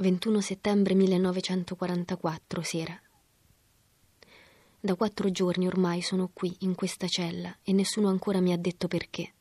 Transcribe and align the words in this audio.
...21 0.00 0.38
settembre 0.38 0.94
1944 0.94 2.62
sera. 2.62 3.00
Da 4.80 4.94
quattro 4.94 5.30
giorni 5.30 5.66
ormai 5.66 6.00
sono 6.00 6.30
qui, 6.32 6.56
in 6.60 6.74
questa 6.74 7.06
cella, 7.06 7.54
e 7.62 7.72
nessuno 7.72 8.08
ancora 8.08 8.40
mi 8.40 8.52
ha 8.52 8.56
detto 8.56 8.88
perché. 8.88 9.32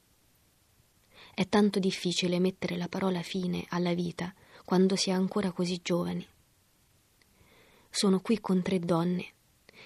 È 1.33 1.47
tanto 1.47 1.79
difficile 1.79 2.39
mettere 2.39 2.75
la 2.75 2.89
parola 2.89 3.21
fine 3.21 3.65
alla 3.69 3.93
vita 3.93 4.33
quando 4.65 4.97
si 4.97 5.09
è 5.09 5.13
ancora 5.13 5.51
così 5.51 5.79
giovani. 5.81 6.27
Sono 7.89 8.19
qui 8.19 8.39
con 8.39 8.61
tre 8.61 8.79
donne, 8.79 9.25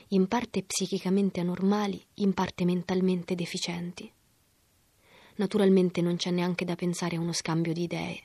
in 0.10 0.28
parte 0.28 0.64
psichicamente 0.64 1.40
anormali, 1.40 2.04
in 2.16 2.34
parte 2.34 2.66
mentalmente 2.66 3.36
deficienti. 3.36 4.12
Naturalmente 5.36 6.02
non 6.02 6.16
c'è 6.16 6.32
neanche 6.32 6.66
da 6.66 6.76
pensare 6.76 7.16
a 7.16 7.20
uno 7.20 7.34
scambio 7.34 7.74
di 7.74 7.84
idee. 7.84 8.24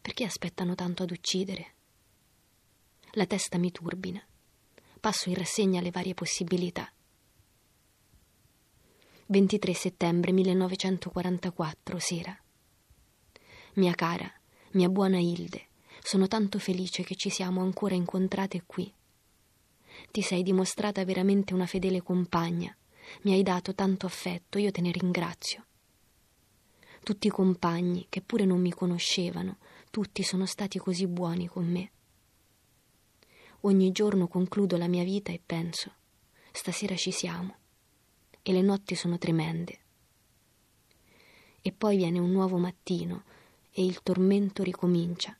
Perché 0.00 0.24
aspettano 0.24 0.74
tanto 0.74 1.02
ad 1.02 1.10
uccidere? 1.10 1.74
La 3.12 3.26
testa 3.26 3.58
mi 3.58 3.72
turbina 3.72 4.24
passo 5.06 5.28
in 5.28 5.36
rassegna 5.36 5.80
le 5.80 5.92
varie 5.92 6.14
possibilità. 6.14 6.92
23 9.26 9.72
settembre 9.72 10.32
1944, 10.32 11.98
sera. 12.00 12.36
Mia 13.74 13.94
cara, 13.94 14.28
mia 14.72 14.88
buona 14.88 15.18
Hilde, 15.18 15.68
sono 16.02 16.26
tanto 16.26 16.58
felice 16.58 17.04
che 17.04 17.14
ci 17.14 17.30
siamo 17.30 17.62
ancora 17.62 17.94
incontrate 17.94 18.64
qui. 18.66 18.92
Ti 20.10 20.22
sei 20.22 20.42
dimostrata 20.42 21.04
veramente 21.04 21.54
una 21.54 21.66
fedele 21.66 22.02
compagna, 22.02 22.76
mi 23.22 23.32
hai 23.32 23.42
dato 23.42 23.74
tanto 23.74 24.06
affetto, 24.06 24.58
io 24.58 24.70
te 24.70 24.80
ne 24.80 24.90
ringrazio. 24.90 25.64
Tutti 27.02 27.26
i 27.26 27.30
compagni, 27.30 28.06
che 28.08 28.20
pure 28.20 28.44
non 28.44 28.60
mi 28.60 28.72
conoscevano, 28.72 29.58
tutti 29.90 30.22
sono 30.22 30.46
stati 30.46 30.78
così 30.78 31.06
buoni 31.06 31.46
con 31.46 31.66
me. 31.66 31.90
Ogni 33.60 33.92
giorno 33.92 34.28
concludo 34.28 34.76
la 34.76 34.88
mia 34.88 35.04
vita 35.04 35.32
e 35.32 35.40
penso, 35.44 35.92
stasera 36.52 36.96
ci 36.96 37.10
siamo. 37.10 37.56
E 38.42 38.52
le 38.52 38.62
notti 38.62 38.94
sono 38.94 39.18
tremende. 39.18 39.78
E 41.62 41.72
poi 41.72 41.96
viene 41.96 42.18
un 42.18 42.30
nuovo 42.30 42.58
mattino 42.58 43.24
e 43.72 43.84
il 43.84 44.02
tormento 44.02 44.62
ricomincia. 44.62 45.36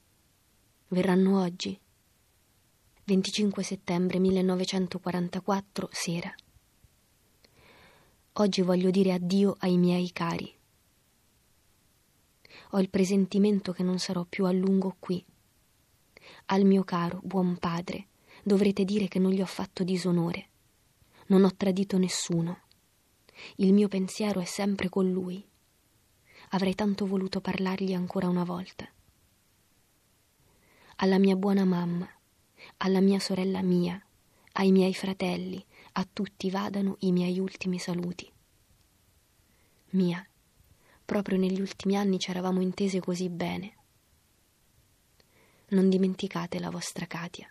Verranno 0.88 1.40
oggi? 1.40 1.78
25 3.04 3.62
settembre 3.62 4.18
1944, 4.18 5.88
sera. 5.92 6.34
Oggi 8.38 8.60
voglio 8.60 8.90
dire 8.90 9.14
addio 9.14 9.56
ai 9.60 9.78
miei 9.78 10.12
cari. 10.12 10.54
Ho 12.72 12.80
il 12.80 12.90
presentimento 12.90 13.72
che 13.72 13.82
non 13.82 13.98
sarò 13.98 14.24
più 14.24 14.44
a 14.44 14.52
lungo 14.52 14.96
qui. 14.98 15.24
Al 16.46 16.64
mio 16.64 16.84
caro 16.84 17.20
buon 17.22 17.56
padre, 17.56 18.08
dovrete 18.42 18.84
dire 18.84 19.08
che 19.08 19.18
non 19.18 19.30
gli 19.30 19.40
ho 19.40 19.46
fatto 19.46 19.84
disonore. 19.84 20.48
Non 21.28 21.44
ho 21.44 21.54
tradito 21.56 21.96
nessuno. 21.96 22.60
Il 23.56 23.72
mio 23.72 23.88
pensiero 23.88 24.40
è 24.40 24.44
sempre 24.44 24.90
con 24.90 25.10
lui. 25.10 25.42
Avrei 26.50 26.74
tanto 26.74 27.06
voluto 27.06 27.40
parlargli 27.40 27.94
ancora 27.94 28.28
una 28.28 28.44
volta. 28.44 28.86
Alla 30.96 31.18
mia 31.18 31.36
buona 31.36 31.64
mamma, 31.64 32.08
alla 32.78 33.00
mia 33.00 33.18
sorella 33.18 33.62
mia, 33.62 33.98
ai 34.52 34.72
miei 34.72 34.92
fratelli, 34.92 35.64
a 35.98 36.06
tutti 36.10 36.50
vadano 36.50 36.96
i 37.00 37.12
miei 37.12 37.38
ultimi 37.38 37.78
saluti. 37.78 38.30
Mia, 39.90 40.26
proprio 41.04 41.38
negli 41.38 41.60
ultimi 41.60 41.96
anni 41.96 42.18
ci 42.18 42.28
eravamo 42.30 42.60
intese 42.60 43.00
così 43.00 43.30
bene. 43.30 43.74
Non 45.68 45.88
dimenticate 45.88 46.58
la 46.58 46.68
vostra 46.68 47.06
Katia. 47.06 47.50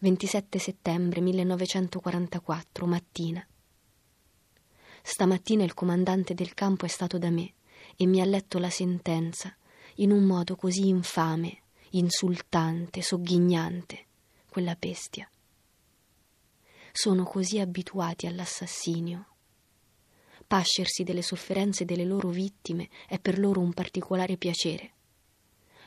27 0.00 0.58
settembre 0.58 1.20
1944, 1.20 2.86
mattina. 2.86 3.46
Stamattina 5.02 5.62
il 5.62 5.74
comandante 5.74 6.34
del 6.34 6.54
campo 6.54 6.86
è 6.86 6.88
stato 6.88 7.18
da 7.18 7.30
me 7.30 7.54
e 7.96 8.06
mi 8.06 8.20
ha 8.20 8.24
letto 8.24 8.58
la 8.58 8.70
sentenza 8.70 9.54
in 9.96 10.10
un 10.10 10.24
modo 10.24 10.56
così 10.56 10.88
infame, 10.88 11.62
insultante, 11.90 13.00
sogghignante, 13.00 14.06
quella 14.48 14.74
bestia. 14.74 15.30
Sono 16.92 17.24
così 17.24 17.58
abituati 17.58 18.26
all'assassinio. 18.26 19.26
Pascersi 20.46 21.04
delle 21.04 21.22
sofferenze 21.22 21.84
delle 21.84 22.04
loro 22.04 22.30
vittime 22.30 22.88
è 23.06 23.18
per 23.20 23.38
loro 23.38 23.60
un 23.60 23.72
particolare 23.72 24.36
piacere, 24.36 24.92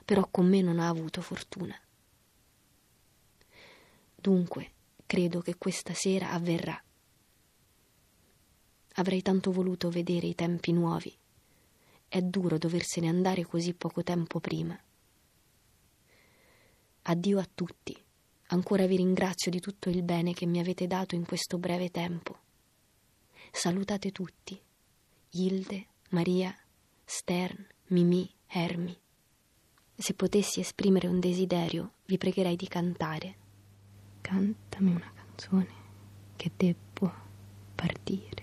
però 0.05 0.27
con 0.31 0.47
me 0.47 0.61
non 0.61 0.79
ha 0.79 0.87
avuto 0.87 1.21
fortuna. 1.21 1.77
Dunque, 4.15 4.71
credo 5.05 5.41
che 5.41 5.57
questa 5.57 5.93
sera 5.93 6.31
avverrà. 6.31 6.81
Avrei 8.93 9.21
tanto 9.21 9.51
voluto 9.51 9.89
vedere 9.89 10.27
i 10.27 10.35
tempi 10.35 10.71
nuovi. 10.71 11.13
È 12.07 12.21
duro 12.21 12.57
doversene 12.57 13.09
andare 13.09 13.43
così 13.43 13.73
poco 13.73 14.01
tempo 14.03 14.39
prima. 14.39 14.79
Addio 17.01 17.39
a 17.39 17.49
tutti. 17.53 18.01
Ancora 18.47 18.85
vi 18.85 18.97
ringrazio 18.97 19.49
di 19.49 19.59
tutto 19.59 19.89
il 19.89 20.03
bene 20.03 20.33
che 20.33 20.45
mi 20.45 20.59
avete 20.59 20.87
dato 20.87 21.15
in 21.15 21.25
questo 21.25 21.57
breve 21.57 21.89
tempo. 21.89 22.37
Salutate 23.51 24.11
tutti. 24.11 24.59
Hilde, 25.31 25.87
Maria, 26.09 26.55
Stern, 27.03 27.65
Mimì, 27.87 28.29
Hermi. 28.47 28.97
Se 29.95 30.13
potessi 30.13 30.59
esprimere 30.59 31.07
un 31.07 31.19
desiderio, 31.19 31.93
vi 32.05 32.17
pregherei 32.17 32.55
di 32.55 32.67
cantare 32.67 33.37
cantami 34.23 34.91
una 34.91 35.11
canzone 35.13 35.81
che 36.37 36.49
debbo 36.55 37.11
partire. 37.75 38.42